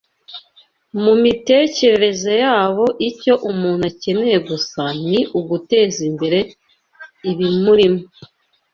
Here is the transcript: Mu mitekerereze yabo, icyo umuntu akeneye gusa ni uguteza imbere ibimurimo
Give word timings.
Mu 1.03 1.13
mitekerereze 1.23 2.33
yabo, 2.43 2.85
icyo 3.09 3.33
umuntu 3.51 3.83
akeneye 3.91 4.37
gusa 4.49 4.81
ni 5.07 5.19
uguteza 5.39 5.99
imbere 6.09 6.39
ibimurimo 7.31 8.03